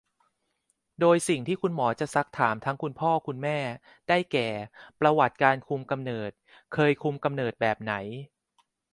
[0.99, 3.59] โดยสิ่งที่คุณหมอจะซักถามทั้งคุณพ่อคุณแม่
[4.09, 4.49] ได้แก่
[4.99, 6.31] ประวัติการคุมกำเนิด
[6.73, 7.93] เคยคุมกำเนิดแบบไหน